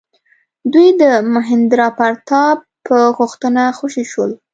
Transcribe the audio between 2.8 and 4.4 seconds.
په غوښتنه خوشي شول.